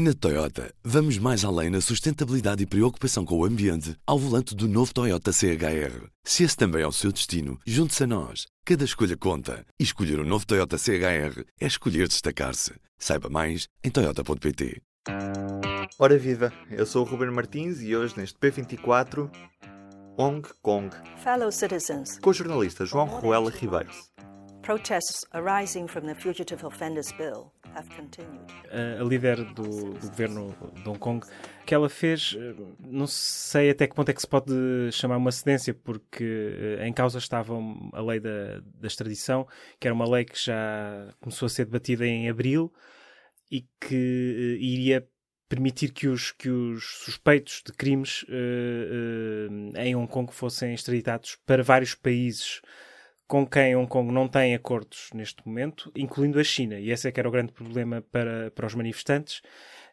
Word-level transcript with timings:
Na 0.00 0.14
Toyota, 0.14 0.72
vamos 0.84 1.18
mais 1.18 1.44
além 1.44 1.70
na 1.70 1.80
sustentabilidade 1.80 2.62
e 2.62 2.66
preocupação 2.66 3.24
com 3.24 3.36
o 3.36 3.44
ambiente 3.44 3.96
ao 4.06 4.16
volante 4.16 4.54
do 4.54 4.68
novo 4.68 4.94
Toyota 4.94 5.32
CHR. 5.32 6.06
Se 6.22 6.44
esse 6.44 6.56
também 6.56 6.82
é 6.82 6.86
o 6.86 6.92
seu 6.92 7.10
destino, 7.10 7.58
junte-se 7.66 8.04
a 8.04 8.06
nós. 8.06 8.46
Cada 8.64 8.84
escolha 8.84 9.16
conta. 9.16 9.66
E 9.76 9.82
escolher 9.82 10.20
o 10.20 10.22
um 10.22 10.24
novo 10.24 10.46
Toyota 10.46 10.78
CHR 10.78 11.42
é 11.60 11.66
escolher 11.66 12.06
destacar-se. 12.06 12.74
Saiba 12.96 13.28
mais 13.28 13.66
em 13.82 13.90
Toyota.pt. 13.90 14.80
Ora 15.98 16.16
viva, 16.16 16.52
eu 16.70 16.86
sou 16.86 17.04
o 17.04 17.08
Ruben 17.08 17.32
Martins 17.32 17.82
e 17.82 17.96
hoje 17.96 18.16
neste 18.16 18.38
P24, 18.38 19.28
Hong 20.16 20.48
Kong. 20.62 20.94
Fellow 21.24 21.50
citizens, 21.50 22.20
Com 22.20 22.30
o 22.30 22.34
jornalista 22.34 22.86
João 22.86 23.06
Ruela 23.06 23.50
Ribeiro. 23.50 23.90
Protests 24.68 25.24
arising 25.32 25.88
from 25.88 26.04
the 26.04 26.14
Fugitive 26.14 26.62
Offenders 26.62 27.10
Bill 27.12 27.50
have 27.74 27.88
continued. 27.96 28.52
a, 28.70 29.02
líder 29.02 29.36
do, 29.54 29.94
do 29.94 30.10
governo 30.10 30.54
de 30.74 30.86
Hong 30.86 30.98
Kong, 30.98 31.26
que 31.64 31.74
ela 31.74 31.88
fez, 31.88 32.36
eh, 32.38 32.54
não 32.78 33.06
sei 33.06 33.70
até 33.70 33.86
que 33.86 33.94
ponto 33.94 34.10
é 34.10 34.12
que 34.12 34.20
se 34.20 34.28
pode 34.28 34.52
chamar 34.92 35.16
uma 35.16 35.32
cedência, 35.32 35.72
porque 35.72 36.76
eh, 36.78 36.86
em 36.86 36.92
causa 36.92 37.16
estava 37.16 37.54
a 37.94 38.02
lei 38.02 38.20
da, 38.20 38.60
da 38.74 38.86
extradição, 38.86 39.48
que 39.80 39.88
era 39.88 39.94
uma 39.94 40.06
lei 40.06 40.26
que 40.26 40.38
já 40.38 41.14
começou 41.18 41.46
a 41.46 41.48
ser 41.48 41.64
debatida 41.64 42.06
em 42.06 42.28
abril 42.28 42.70
e 43.50 43.62
que 43.80 44.58
eh, 44.60 44.62
iria 44.62 45.08
permitir 45.48 45.92
que 45.92 46.08
os, 46.08 46.30
que 46.30 46.50
os 46.50 46.84
suspeitos 47.04 47.62
de 47.64 47.72
crimes 47.72 48.26
eh, 48.28 49.78
eh, 49.78 49.86
em 49.86 49.96
Hong 49.96 50.12
Kong 50.12 50.30
fossem 50.30 50.74
extraditados 50.74 51.38
para 51.46 51.62
vários 51.62 51.94
países 51.94 52.60
com 53.28 53.46
quem 53.46 53.76
Hong 53.76 53.86
Kong 53.86 54.10
não 54.10 54.26
tem 54.26 54.54
acordos 54.54 55.10
neste 55.14 55.46
momento, 55.46 55.92
incluindo 55.94 56.40
a 56.40 56.44
China. 56.44 56.80
E 56.80 56.90
esse 56.90 57.06
é 57.06 57.12
que 57.12 57.20
era 57.20 57.28
o 57.28 57.32
grande 57.32 57.52
problema 57.52 58.02
para, 58.10 58.50
para 58.52 58.66
os 58.66 58.74
manifestantes, 58.74 59.42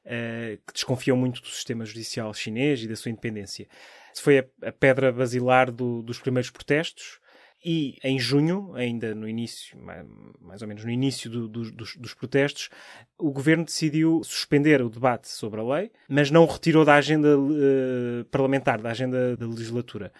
eh, 0.05 0.57
que 0.65 0.73
desconfiam 0.73 1.17
muito 1.17 1.41
do 1.41 1.47
sistema 1.49 1.85
judicial 1.85 2.33
chinês 2.33 2.81
e 2.81 2.87
da 2.87 2.95
sua 2.95 3.11
independência. 3.11 3.67
Isso 4.13 4.23
foi 4.23 4.39
a, 4.39 4.45
a 4.69 4.71
pedra 4.71 5.11
basilar 5.11 5.69
do- 5.69 6.01
dos 6.01 6.17
primeiros 6.17 6.49
protestos. 6.49 7.19
E 7.67 7.97
em 8.03 8.17
junho, 8.19 8.73
ainda 8.75 9.13
no 9.15 9.27
início, 9.27 9.77
ma- 9.79 10.05
mais 10.39 10.61
ou 10.61 10.67
menos 10.67 10.85
no 10.85 10.91
início 10.91 11.29
do- 11.29 11.47
do- 11.49 11.71
dos, 11.71 11.95
dos 11.97 12.13
protestos, 12.13 12.69
o 13.17 13.31
governo 13.31 13.65
decidiu 13.65 14.21
suspender 14.23 14.81
o 14.81 14.89
debate 14.89 15.27
sobre 15.27 15.59
a 15.59 15.63
lei, 15.63 15.91
mas 16.07 16.29
não 16.31 16.45
retirou 16.45 16.85
da 16.85 16.93
agenda 16.95 17.29
eh, 17.29 18.23
parlamentar, 18.31 18.79
da 18.81 18.91
agenda 18.91 19.35
da 19.35 19.45
legislatura. 19.47 20.13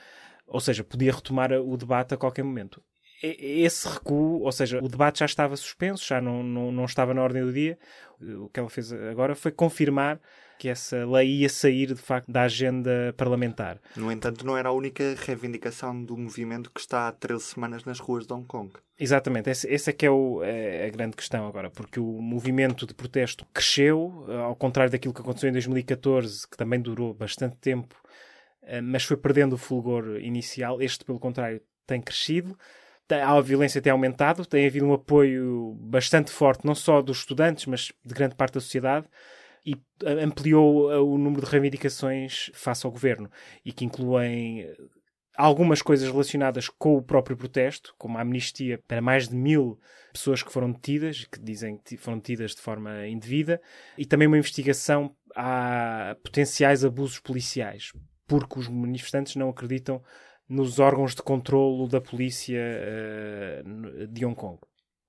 Ou 0.48 0.60
seja, 0.60 0.84
podia 0.84 1.14
retomar 1.14 1.52
o 1.54 1.78
debate 1.78 2.14
a 2.14 2.18
qualquer 2.18 2.44
momento. 2.44 2.84
Esse 3.40 3.88
recuo, 3.88 4.42
ou 4.44 4.52
seja, 4.52 4.80
o 4.84 4.88
debate 4.88 5.20
já 5.20 5.26
estava 5.26 5.56
suspenso, 5.56 6.06
já 6.06 6.20
não, 6.22 6.44
não, 6.44 6.72
não 6.72 6.86
estava 6.86 7.14
na 7.14 7.22
ordem 7.24 7.44
do 7.44 7.52
dia. 7.54 7.78
O 8.22 8.50
que 8.50 8.60
ela 8.60 8.70
fez 8.70 8.92
agora 8.94 9.36
foi 9.36 9.52
confirmar 9.52 10.20
que 10.58 10.70
essa 10.70 11.06
lei 11.06 11.28
ia 11.42 11.50
sair, 11.50 11.88
de 11.88 11.96
facto, 11.96 12.32
da 12.32 12.44
agenda 12.44 13.14
parlamentar. 13.18 13.78
No 13.96 14.10
entanto, 14.10 14.46
não 14.46 14.58
era 14.58 14.70
a 14.70 14.72
única 14.72 15.04
reivindicação 15.18 16.02
do 16.04 16.16
movimento 16.18 16.72
que 16.72 16.80
está 16.80 17.10
há 17.10 17.12
13 17.12 17.44
semanas 17.44 17.84
nas 17.84 18.00
ruas 18.00 18.26
de 18.26 18.32
Hong 18.34 18.46
Kong. 18.48 18.72
Exatamente, 18.98 19.50
esse 19.50 19.90
é 19.90 19.94
que 19.94 20.06
é, 20.06 20.10
o- 20.10 20.42
é 20.42 20.86
a 20.86 20.90
grande 20.90 21.18
questão 21.18 21.46
agora, 21.46 21.70
porque 21.70 22.00
o 22.00 22.22
movimento 22.22 22.88
de 22.88 22.94
protesto 22.94 23.46
cresceu, 23.54 24.26
ao 24.46 24.56
contrário 24.56 24.90
daquilo 24.90 25.14
que 25.14 25.20
aconteceu 25.20 25.50
em 25.50 25.52
2014, 25.54 26.48
que 26.50 26.56
também 26.56 26.80
durou 26.80 27.14
bastante 27.14 27.58
tempo, 27.58 27.94
eh, 28.64 28.80
mas 28.80 29.04
foi 29.04 29.18
perdendo 29.18 29.54
o 29.54 29.58
fulgor 29.58 30.18
inicial. 30.22 30.82
Este, 30.82 31.04
pelo 31.04 31.20
contrário, 31.20 31.62
tem 31.86 32.02
crescido. 32.02 32.58
Tem- 33.08 33.22
A 33.22 33.40
violência 33.42 33.82
tem 33.82 33.92
aumentado, 33.92 34.46
tem 34.46 34.66
havido 34.66 34.86
um 34.86 34.94
apoio 34.94 35.76
bastante 35.80 36.32
forte, 36.32 36.66
não 36.66 36.74
só 36.76 37.02
dos 37.02 37.20
estudantes, 37.20 37.66
mas 37.66 37.92
de 38.04 38.14
grande 38.14 38.36
parte 38.36 38.56
da 38.56 38.60
sociedade, 38.60 39.08
e 39.66 39.76
eh, 40.04 40.24
ampliou 40.24 40.92
eh, 40.92 40.98
o 41.00 41.18
número 41.18 41.44
de 41.46 41.52
reivindicações 41.52 42.52
face 42.54 42.86
ao 42.86 42.92
governo, 42.92 43.30
e 43.64 43.72
que 43.72 43.86
incluem 43.86 44.62
eh, 44.62 44.76
algumas 45.38 45.82
coisas 45.82 46.10
relacionadas 46.10 46.70
com 46.70 46.96
o 46.96 47.02
próprio 47.02 47.36
protesto, 47.36 47.94
como 47.98 48.18
a 48.18 48.22
amnistia 48.22 48.80
para 48.88 49.02
mais 49.02 49.28
de 49.28 49.36
mil 49.36 49.80
pessoas 50.14 50.42
que 50.42 50.52
foram 50.52 50.72
detidas, 50.72 51.26
que 51.26 51.40
dizem 51.40 51.78
que 51.84 51.98
foram 51.98 52.18
detidas 52.18 52.56
de 52.56 52.62
forma 52.62 53.08
indevida, 53.08 53.62
e 53.98 54.06
também 54.06 54.28
uma 54.28 54.38
investigação 54.38 55.16
a 55.36 56.16
potenciais 56.24 56.86
abusos 56.86 57.20
policiais, 57.20 57.92
porque 58.26 58.58
os 58.58 58.68
manifestantes 58.70 59.36
não 59.36 59.50
acreditam 59.50 60.02
nos 60.48 60.80
órgãos 60.80 61.16
de 61.16 61.22
controlo 61.22 61.88
da 61.88 62.00
polícia 62.02 62.60
eh, 62.60 63.64
de 64.10 64.26
Hong 64.26 64.36
Kong. 64.36 64.60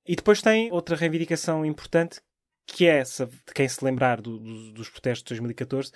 E 0.06 0.14
depois 0.16 0.40
tem 0.40 0.70
outra 0.72 0.96
reivindicação 0.96 1.64
importante, 1.64 2.20
que 2.66 2.86
é, 2.86 3.04
se- 3.04 3.26
de 3.26 3.52
quem 3.54 3.68
se 3.68 3.84
lembrar 3.84 4.20
do- 4.20 4.38
do- 4.38 4.72
dos 4.72 4.88
protestos 4.88 5.22
de 5.24 5.28
2014, 5.30 5.92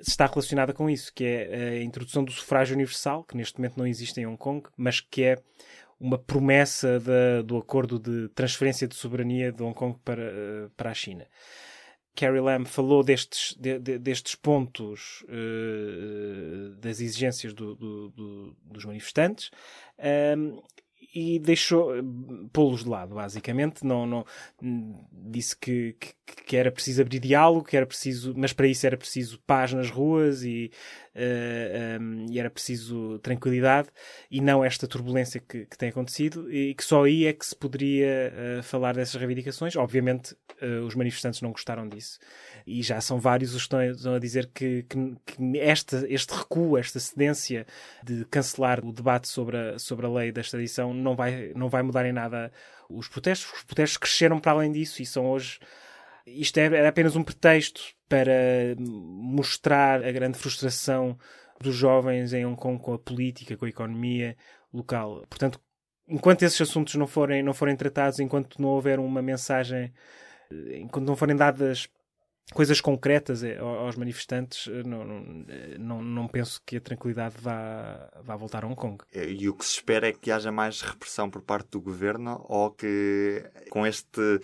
está 0.00 0.26
relacionada 0.26 0.72
com 0.72 0.88
isso, 0.88 1.12
que 1.14 1.24
é 1.24 1.78
a 1.78 1.82
introdução 1.82 2.24
do 2.24 2.32
sufrágio 2.32 2.74
universal, 2.74 3.22
que 3.24 3.36
neste 3.36 3.58
momento 3.58 3.76
não 3.76 3.86
existe 3.86 4.18
em 4.20 4.26
Hong 4.26 4.38
Kong, 4.38 4.66
mas 4.76 5.00
que 5.00 5.22
é 5.22 5.36
uma 5.98 6.18
promessa 6.18 6.98
do 7.44 7.58
acordo 7.58 7.98
de 7.98 8.28
transferência 8.30 8.88
de 8.88 8.94
soberania 8.94 9.52
de 9.52 9.62
Hong 9.62 9.74
Kong 9.74 9.98
para, 10.02 10.22
eh, 10.22 10.68
para 10.74 10.90
a 10.90 10.94
China. 10.94 11.26
Carrie 12.14 12.40
Lam 12.40 12.64
falou 12.64 13.02
destes, 13.02 13.54
de- 13.58 13.78
de- 13.78 13.98
destes 13.98 14.34
pontos 14.34 15.24
eh, 15.28 16.72
das 16.78 17.00
exigências 17.00 17.52
do- 17.52 17.74
do- 17.74 18.08
do- 18.10 18.56
dos 18.62 18.84
manifestantes 18.84 19.50
ehm, 19.98 20.58
e 21.14 21.38
deixou 21.40 21.96
eh, 21.96 22.02
pô-los 22.52 22.84
de 22.84 22.88
lado, 22.90 23.14
basicamente. 23.14 23.84
Não, 23.84 24.06
não, 24.06 24.24
disse 25.12 25.56
que, 25.56 25.96
que, 25.98 26.14
que 26.46 26.56
era 26.56 26.70
preciso 26.70 27.02
abrir 27.02 27.18
diálogo, 27.20 27.64
que 27.66 27.76
era 27.76 27.86
preciso, 27.86 28.34
mas 28.36 28.52
para 28.52 28.66
isso 28.66 28.86
era 28.86 28.96
preciso 28.96 29.40
paz 29.46 29.72
nas 29.72 29.90
ruas 29.90 30.42
e, 30.44 30.70
um, 31.14 32.26
e 32.30 32.38
era 32.38 32.50
preciso 32.50 33.18
tranquilidade 33.18 33.88
e 34.30 34.40
não 34.40 34.64
esta 34.64 34.86
turbulência 34.86 35.40
que, 35.40 35.66
que 35.66 35.76
tem 35.76 35.88
acontecido 35.88 36.52
e 36.52 36.74
que 36.74 36.84
só 36.84 37.04
aí 37.04 37.26
é 37.26 37.32
que 37.32 37.44
se 37.44 37.56
poderia 37.56 38.32
eh, 38.34 38.60
falar 38.62 38.94
dessas 38.94 39.16
reivindicações. 39.16 39.74
Obviamente, 39.76 40.36
eh, 40.60 40.78
os 40.80 40.94
manifestantes 40.94 41.40
não 41.42 41.50
gostaram 41.50 41.88
disso 41.88 42.18
e 42.66 42.82
já 42.82 43.00
são 43.00 43.18
vários 43.18 43.54
os 43.54 43.62
que 43.62 43.64
estão, 43.64 43.82
estão 43.82 44.14
a 44.14 44.18
dizer 44.18 44.50
que, 44.54 44.84
que, 44.84 45.16
que 45.26 45.58
esta, 45.58 46.06
este 46.08 46.32
recuo, 46.32 46.78
esta 46.78 47.00
cedência 47.00 47.66
de 48.04 48.24
cancelar 48.26 48.84
o 48.84 48.92
debate 48.92 49.28
sobre 49.28 49.56
a, 49.56 49.78
sobre 49.78 50.06
a 50.06 50.08
lei 50.08 50.30
da 50.30 50.40
extradição 50.40 50.94
não 50.94 51.16
vai, 51.16 51.52
não 51.56 51.68
vai 51.68 51.82
mudar 51.82 52.06
em 52.06 52.12
nada 52.12 52.52
os 52.88 53.08
protestos. 53.08 53.52
Os 53.52 53.62
protestos 53.64 53.96
cresceram 53.96 54.38
para 54.38 54.52
além 54.52 54.70
disso 54.70 55.02
e 55.02 55.06
são 55.06 55.26
hoje. 55.26 55.58
Isto 56.26 56.58
é- 56.58 56.66
era 56.66 56.88
apenas 56.88 57.16
um 57.16 57.24
pretexto 57.24 57.94
para 58.10 58.74
mostrar 58.78 60.04
a 60.04 60.10
grande 60.10 60.36
frustração 60.36 61.16
dos 61.60 61.74
jovens 61.76 62.32
em 62.32 62.44
Hong 62.44 62.56
Kong 62.60 62.82
com 62.82 62.92
a 62.92 62.98
política, 62.98 63.56
com 63.56 63.66
a 63.66 63.68
economia 63.68 64.36
local. 64.72 65.24
Portanto, 65.30 65.60
enquanto 66.08 66.42
esses 66.42 66.60
assuntos 66.60 66.96
não 66.96 67.06
forem, 67.06 67.40
não 67.42 67.54
forem 67.54 67.76
tratados, 67.76 68.18
enquanto 68.18 68.60
não 68.60 68.70
houver 68.70 68.98
uma 68.98 69.22
mensagem, 69.22 69.92
eh, 70.50 70.78
enquanto 70.78 71.06
não 71.06 71.14
forem 71.14 71.36
dadas 71.36 71.88
coisas 72.52 72.80
concretas 72.80 73.44
eh, 73.44 73.58
ao- 73.58 73.86
aos 73.86 73.94
manifestantes, 73.94 74.66
eh, 74.66 74.82
não, 74.82 75.04
não, 75.78 76.02
não 76.02 76.26
penso 76.26 76.60
que 76.66 76.78
a 76.78 76.80
tranquilidade 76.80 77.36
vá, 77.38 78.10
vá 78.24 78.34
voltar 78.34 78.64
a 78.64 78.66
Hong 78.66 78.74
Kong. 78.74 78.98
E 79.14 79.48
o 79.48 79.54
que 79.54 79.64
se 79.64 79.74
espera 79.74 80.08
é 80.08 80.12
que 80.12 80.32
haja 80.32 80.50
mais 80.50 80.80
repressão 80.80 81.30
por 81.30 81.42
parte 81.42 81.70
do 81.70 81.80
governo 81.80 82.44
ou 82.48 82.72
que 82.72 83.44
com 83.70 83.86
este 83.86 84.40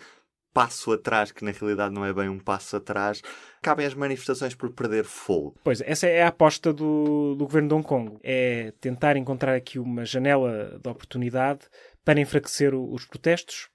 passo 0.57 0.91
atrás, 0.93 1.31
que 1.31 1.45
na 1.45 1.51
realidade 1.51 1.95
não 1.95 2.03
é 2.05 2.13
bem 2.15 2.31
um 2.31 2.39
passo 2.39 2.77
atrás, 2.77 3.21
acabem 3.59 3.85
as 3.85 3.93
manifestações 3.95 4.55
por 4.55 4.71
perder 4.71 5.05
fogo. 5.05 5.55
Pois, 5.63 5.83
essa 5.83 6.07
é 6.07 6.23
a 6.23 6.29
aposta 6.29 6.73
do, 6.73 7.35
do 7.37 7.45
governo 7.45 7.69
de 7.69 7.75
Hong 7.75 7.87
Kong. 7.87 8.17
É 8.23 8.73
tentar 8.81 9.17
encontrar 9.19 9.55
aqui 9.55 9.79
uma 9.79 10.07
janela 10.07 10.81
de 10.83 10.89
oportunidade 10.89 11.61
para 12.03 12.19
enfraquecer 12.21 12.75
o- 12.75 12.91
os 12.91 13.05
protestos, 13.05 13.69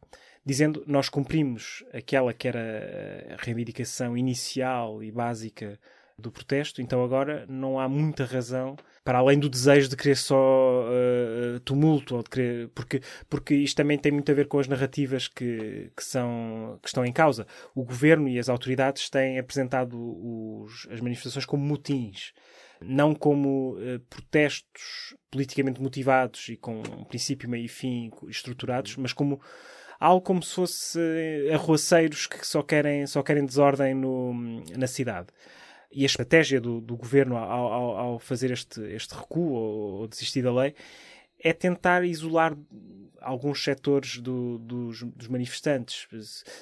dizendo 0.43 0.83
nós 0.87 1.07
cumprimos 1.07 1.83
aquela 1.93 2.33
que 2.33 2.47
era 2.47 3.37
a 3.39 3.43
reivindicação 3.45 4.17
inicial 4.17 5.03
e 5.03 5.11
básica 5.11 5.79
do 6.21 6.31
protesto, 6.31 6.81
então 6.81 7.03
agora 7.03 7.45
não 7.49 7.79
há 7.79 7.89
muita 7.89 8.25
razão 8.25 8.75
para 9.03 9.17
além 9.17 9.39
do 9.39 9.49
desejo 9.49 9.89
de 9.89 9.95
querer 9.97 10.15
só 10.15 10.85
eh, 10.91 11.59
tumulto, 11.65 12.15
ou 12.15 12.23
de 12.23 12.29
querer, 12.29 12.69
porque, 12.69 13.01
porque 13.29 13.55
isto 13.55 13.75
também 13.77 13.97
tem 13.97 14.11
muito 14.11 14.31
a 14.31 14.35
ver 14.35 14.47
com 14.47 14.59
as 14.59 14.67
narrativas 14.67 15.27
que, 15.27 15.91
que, 15.97 16.03
são, 16.03 16.77
que 16.81 16.87
estão 16.87 17.03
em 17.03 17.11
causa. 17.11 17.47
O 17.73 17.83
governo 17.83 18.29
e 18.29 18.37
as 18.37 18.47
autoridades 18.47 19.09
têm 19.09 19.39
apresentado 19.39 19.97
os- 19.97 20.87
as 20.91 21.01
manifestações 21.01 21.45
como 21.45 21.65
motins, 21.65 22.31
não 22.79 23.13
como 23.15 23.77
eh, 23.79 23.99
protestos 24.09 25.15
politicamente 25.31 25.81
motivados 25.81 26.49
e 26.49 26.55
com 26.57 26.79
um 26.81 27.03
princípio, 27.03 27.49
meio 27.49 27.65
e 27.65 27.67
fim 27.67 28.11
estruturados, 28.27 28.95
mas 28.97 29.13
como 29.13 29.41
algo 29.99 30.21
como 30.25 30.41
se 30.41 30.53
fosse 30.55 30.99
arruaceiros 31.53 32.25
que 32.27 32.45
só 32.45 32.63
querem, 32.63 33.05
só 33.05 33.21
querem 33.21 33.45
desordem 33.45 33.93
no, 33.93 34.33
na 34.77 34.87
cidade. 34.87 35.27
E 35.91 36.03
a 36.03 36.05
estratégia 36.05 36.61
do, 36.61 36.79
do 36.79 36.95
governo 36.95 37.35
ao, 37.37 37.73
ao, 37.73 37.97
ao 37.97 38.19
fazer 38.19 38.51
este, 38.51 38.81
este 38.93 39.13
recuo 39.13 39.51
ou, 39.51 39.99
ou 39.99 40.07
desistir 40.07 40.41
da 40.41 40.53
lei 40.53 40.73
é 41.43 41.51
tentar 41.53 42.05
isolar 42.05 42.55
alguns 43.19 43.63
setores 43.63 44.17
do, 44.17 44.57
dos, 44.57 45.03
dos, 45.03 45.27
manifestantes. 45.27 46.07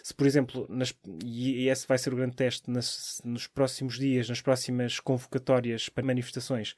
Se, 0.03 0.13
por 0.13 0.27
exemplo, 0.27 0.65
nas, 0.69 0.93
e 1.23 1.67
esse 1.67 1.87
vai 1.87 1.97
ser 1.97 2.13
o 2.13 2.17
grande 2.17 2.35
teste 2.35 2.69
nas, 2.69 3.21
nos 3.23 3.47
próximos 3.47 3.97
dias, 3.97 4.27
nas 4.29 4.41
próximas 4.41 4.99
convocatórias 4.99 5.89
para 5.89 6.05
manifestações, 6.05 6.75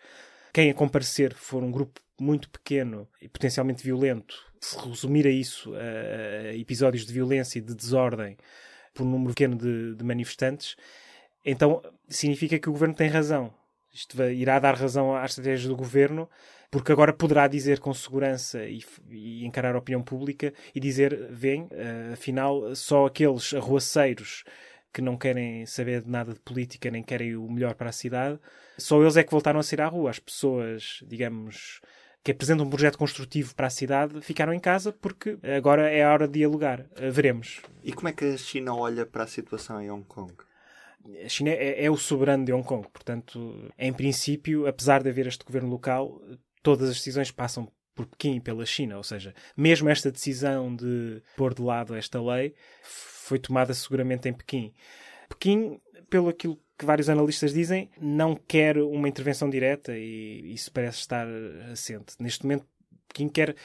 quem 0.53 0.69
a 0.69 0.73
comparecer 0.73 1.33
for 1.33 1.63
um 1.63 1.71
grupo 1.71 1.99
muito 2.19 2.49
pequeno 2.49 3.07
e 3.21 3.27
potencialmente 3.27 3.83
violento, 3.83 4.35
se 4.59 4.77
resumir 4.77 5.25
a 5.25 5.31
isso, 5.31 5.73
a, 5.75 6.55
episódios 6.55 7.05
de 7.05 7.13
violência 7.13 7.57
e 7.57 7.61
de 7.61 7.73
desordem 7.73 8.37
por 8.93 9.03
um 9.03 9.09
número 9.09 9.33
pequeno 9.33 9.55
de, 9.55 9.95
de 9.95 10.03
manifestantes, 10.03 10.75
então 11.45 11.81
significa 12.07 12.59
que 12.59 12.69
o 12.69 12.71
governo 12.71 12.95
tem 12.95 13.09
razão. 13.09 13.53
Isto 13.93 14.21
irá 14.23 14.57
dar 14.57 14.75
razão 14.75 15.15
à 15.15 15.25
estratégia 15.25 15.67
do 15.67 15.75
governo, 15.75 16.29
porque 16.69 16.91
agora 16.91 17.11
poderá 17.11 17.47
dizer 17.47 17.79
com 17.79 17.93
segurança 17.93 18.63
e, 18.65 18.81
e 19.09 19.45
encarar 19.45 19.75
a 19.75 19.79
opinião 19.79 20.01
pública 20.01 20.53
e 20.73 20.79
dizer: 20.79 21.27
vem, 21.29 21.63
uh, 21.63 22.13
afinal, 22.13 22.73
só 22.73 23.05
aqueles 23.05 23.53
arruaceiros 23.53 24.43
que 24.93 25.01
não 25.01 25.17
querem 25.17 25.65
saber 25.65 26.01
de 26.01 26.09
nada 26.09 26.33
de 26.33 26.39
política 26.39 26.91
nem 26.91 27.03
querem 27.03 27.35
o 27.35 27.49
melhor 27.49 27.75
para 27.75 27.89
a 27.89 27.93
cidade, 27.93 28.39
só 28.77 29.01
eles 29.01 29.15
é 29.15 29.23
que 29.23 29.31
voltaram 29.31 29.59
a 29.59 29.63
sair 29.63 29.81
à 29.81 29.87
rua. 29.87 30.09
As 30.09 30.19
pessoas, 30.19 30.99
digamos, 31.07 31.81
que 32.23 32.31
apresentam 32.31 32.65
um 32.65 32.69
projeto 32.69 32.97
construtivo 32.97 33.55
para 33.55 33.67
a 33.67 33.69
cidade 33.69 34.21
ficaram 34.21 34.53
em 34.53 34.59
casa 34.59 34.91
porque 34.91 35.37
agora 35.43 35.89
é 35.89 36.03
a 36.03 36.11
hora 36.11 36.27
de 36.27 36.39
dialogar. 36.39 36.85
Eh, 36.95 37.09
veremos. 37.09 37.61
E 37.83 37.91
como 37.93 38.09
é 38.09 38.13
que 38.13 38.25
a 38.25 38.37
China 38.37 38.75
olha 38.75 39.05
para 39.05 39.23
a 39.23 39.27
situação 39.27 39.81
em 39.81 39.89
Hong 39.89 40.05
Kong? 40.05 40.33
A 41.23 41.29
China 41.29 41.49
é, 41.51 41.85
é 41.85 41.89
o 41.89 41.97
soberano 41.97 42.45
de 42.45 42.53
Hong 42.53 42.65
Kong, 42.65 42.87
portanto, 42.91 43.71
em 43.77 43.91
princípio, 43.91 44.67
apesar 44.67 45.01
de 45.01 45.09
haver 45.09 45.27
este 45.27 45.43
governo 45.43 45.69
local, 45.69 46.21
todas 46.61 46.89
as 46.89 46.97
decisões 46.97 47.31
passam 47.31 47.71
por 47.93 48.05
Pequim 48.05 48.37
e 48.37 48.41
pela 48.41 48.65
China, 48.65 48.97
ou 48.97 49.03
seja, 49.03 49.33
mesmo 49.55 49.89
esta 49.89 50.11
decisão 50.11 50.75
de 50.75 51.21
pôr 51.35 51.53
de 51.53 51.61
lado 51.61 51.95
esta 51.95 52.21
lei 52.21 52.53
foi 52.83 53.37
tomada 53.39 53.73
seguramente 53.73 54.27
em 54.29 54.33
Pequim. 54.33 54.73
Pequim, 55.29 55.79
pelo 56.09 56.29
aquilo 56.29 56.59
que 56.77 56.85
vários 56.85 57.09
analistas 57.09 57.53
dizem, 57.53 57.89
não 57.99 58.35
quer 58.35 58.77
uma 58.77 59.07
intervenção 59.07 59.49
direta 59.49 59.95
e 59.95 60.53
isso 60.53 60.71
parece 60.71 60.99
estar 60.99 61.27
assente. 61.71 62.15
Neste 62.19 62.43
momento, 62.43 62.65
Pequim 63.07 63.29
quer, 63.29 63.55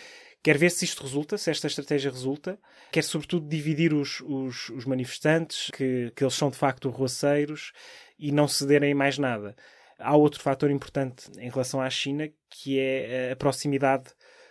quer 0.47 0.57
ver 0.57 0.71
se 0.71 0.85
isto 0.85 1.03
resulta, 1.03 1.37
se 1.37 1.51
esta 1.51 1.67
estratégia 1.67 2.09
resulta, 2.09 2.57
quer 2.93 3.03
sobretudo 3.03 3.49
dividir 3.49 3.93
os, 3.93 4.21
os, 4.21 4.69
os 4.69 4.85
manifestantes, 4.85 5.73
que, 5.73 6.13
que 6.15 6.23
eles 6.23 6.35
são 6.35 6.51
de 6.51 6.57
facto 6.57 6.89
roceiros 6.89 7.73
e 8.17 8.31
não 8.31 8.47
cederem 8.47 8.95
mais 8.95 9.19
nada. 9.19 9.57
Há 9.99 10.15
outro 10.15 10.41
fator 10.41 10.71
importante 10.71 11.29
em 11.41 11.51
relação 11.51 11.81
à 11.81 11.91
China, 11.91 12.31
que 12.49 12.79
é 12.79 13.33
a 13.33 13.35
proximidade 13.35 14.05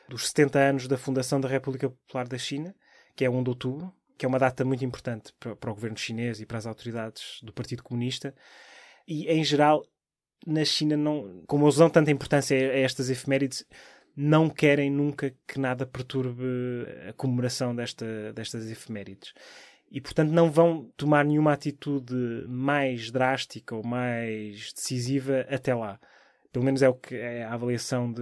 dos 0.09 0.27
70 0.27 0.59
anos 0.59 0.87
da 0.89 0.97
fundação 0.97 1.39
da 1.39 1.47
República 1.47 1.89
Popular 1.89 2.27
da 2.27 2.37
China, 2.37 2.75
que 3.15 3.23
é 3.23 3.29
1 3.29 3.43
de 3.43 3.49
outubro, 3.51 3.93
que 4.17 4.25
é 4.25 4.27
uma 4.27 4.37
data 4.37 4.65
muito 4.65 4.83
importante 4.83 5.31
para, 5.39 5.55
para 5.55 5.71
o 5.71 5.73
governo 5.73 5.97
chinês 5.97 6.41
e 6.41 6.45
para 6.45 6.57
as 6.57 6.65
autoridades 6.65 7.39
do 7.41 7.53
Partido 7.53 7.81
Comunista. 7.81 8.35
E, 9.07 9.27
em 9.27 9.45
geral, 9.45 9.81
na 10.45 10.65
China, 10.65 10.97
não, 10.97 11.41
como 11.47 11.63
eles 11.63 11.77
dão 11.77 11.89
tanta 11.89 12.11
importância 12.11 12.57
a 12.57 12.79
estas 12.79 13.09
efemérides, 13.09 13.65
não 14.15 14.49
querem 14.49 14.89
nunca 14.89 15.33
que 15.47 15.59
nada 15.59 15.85
perturbe 15.85 16.43
a 17.09 17.13
comemoração 17.13 17.75
desta, 17.75 18.31
destas 18.33 18.69
efemérides. 18.69 19.33
E, 19.91 20.01
portanto, 20.01 20.31
não 20.31 20.51
vão 20.51 20.91
tomar 20.97 21.23
nenhuma 21.23 21.53
atitude 21.53 22.15
mais 22.47 23.11
drástica 23.11 23.75
ou 23.75 23.83
mais 23.83 24.73
decisiva 24.73 25.45
até 25.49 25.73
lá. 25.73 25.99
Pelo 26.51 26.65
menos 26.65 26.81
é 26.81 26.89
o 26.89 26.93
que 26.93 27.15
é 27.15 27.43
a 27.43 27.53
avaliação 27.53 28.11
de, 28.11 28.21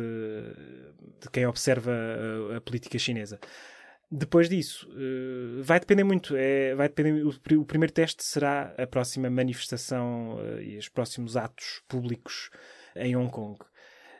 de 1.21 1.29
quem 1.31 1.45
observa 1.45 1.91
a, 1.91 2.57
a 2.57 2.61
política 2.61 2.97
chinesa. 2.97 3.39
Depois 4.11 4.47
disso, 4.47 4.87
uh, 4.91 5.63
vai 5.63 5.79
depender 5.79 6.03
muito. 6.03 6.35
É, 6.35 6.75
vai 6.75 6.87
depender, 6.87 7.23
o, 7.23 7.29
o, 7.29 7.65
primeiro 7.65 7.91
teste 7.91 8.23
será 8.23 8.73
a 8.77 8.85
próxima 8.85 9.29
manifestação 9.29 10.35
uh, 10.35 10.61
e 10.61 10.77
os 10.77 10.87
próximos 10.89 11.35
atos 11.35 11.81
públicos 11.87 12.51
em 12.95 13.15
Hong 13.15 13.31
Kong. 13.31 13.57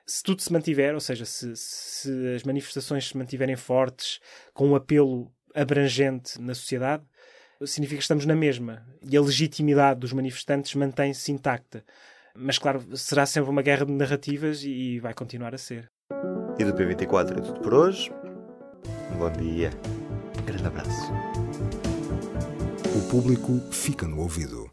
Se 0.06 0.22
tudo 0.22 0.42
se 0.42 0.52
mantiver, 0.52 0.94
ou 0.94 1.00
seja, 1.00 1.26
se, 1.26 1.56
se 1.56 2.36
as 2.36 2.44
manifestações 2.44 3.08
se 3.08 3.18
mantiverem 3.18 3.56
fortes, 3.56 4.20
com 4.54 4.68
um 4.68 4.76
apelo 4.76 5.32
abrangente 5.56 6.42
na 6.42 6.54
sociedade, 6.54 7.04
significa 7.66 7.98
que 7.98 8.04
estamos 8.04 8.26
na 8.26 8.36
mesma. 8.36 8.86
E 9.02 9.16
a 9.16 9.22
legitimidade 9.22 10.00
dos 10.00 10.12
manifestantes 10.12 10.76
mantém-se 10.76 11.32
intacta. 11.32 11.84
Mas, 12.36 12.58
claro, 12.58 12.98
será 12.98 13.26
sempre 13.26 13.50
uma 13.50 13.62
guerra 13.62 13.86
de 13.86 13.92
narrativas 13.92 14.64
e 14.64 15.00
vai 15.00 15.14
continuar 15.14 15.54
a 15.54 15.58
ser. 15.58 15.90
E 16.58 16.64
do 16.64 16.74
P24 16.74 17.38
é 17.38 17.42
tudo 17.42 17.60
por 17.62 17.74
hoje. 17.74 18.12
Um 19.14 19.18
bom 19.18 19.32
dia. 19.32 19.70
Um 20.40 20.46
grande 20.46 20.66
abraço. 20.66 21.12
O 22.96 23.10
público 23.10 23.60
fica 23.72 24.08
no 24.08 24.20
ouvido. 24.20 24.73